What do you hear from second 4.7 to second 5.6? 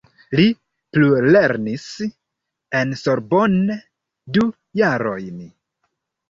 jarojn.